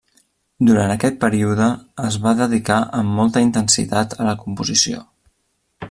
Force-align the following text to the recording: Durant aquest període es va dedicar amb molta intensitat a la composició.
Durant 0.69 0.93
aquest 0.93 1.19
període 1.23 1.67
es 2.07 2.17
va 2.25 2.33
dedicar 2.41 2.79
amb 3.01 3.15
molta 3.21 3.45
intensitat 3.49 4.21
a 4.25 4.31
la 4.31 4.37
composició. 4.45 5.05